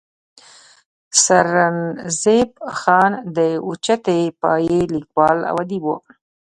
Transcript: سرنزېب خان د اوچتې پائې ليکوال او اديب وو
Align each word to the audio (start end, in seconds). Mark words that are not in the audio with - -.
سرنزېب 1.23 2.51
خان 2.79 3.11
د 3.35 3.37
اوچتې 3.67 4.21
پائې 4.41 4.79
ليکوال 4.93 5.37
او 5.49 5.55
اديب 5.63 5.83
وو 5.85 5.97